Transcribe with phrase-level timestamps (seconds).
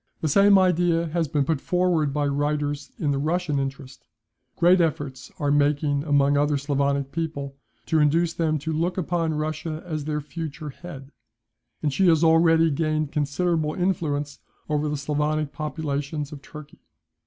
[0.21, 4.03] "The same idea has been put forward by writers in the Russian interest;
[4.55, 9.83] great efforts are making among other Sclavonic people, to induce them to look upon Russia
[9.85, 11.11] as their future head;
[11.83, 16.79] and she has already gained considerable influence over the Sclavonic populations of Turkey."